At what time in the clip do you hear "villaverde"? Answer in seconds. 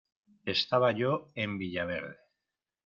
1.59-2.17